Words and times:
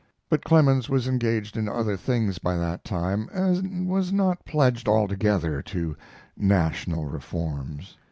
But 0.29 0.43
Clemens 0.43 0.89
was 0.89 1.07
engaged 1.07 1.55
in 1.55 1.69
other 1.69 1.95
things 1.95 2.39
by 2.39 2.57
that 2.57 2.83
time, 2.83 3.29
and 3.31 3.87
was 3.87 4.11
not 4.11 4.43
pledged 4.45 4.87
altogether 4.87 5.61
to 5.61 5.95
national 6.35 7.05
reforms. 7.05 7.97